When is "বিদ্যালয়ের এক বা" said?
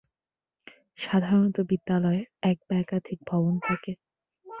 1.69-2.75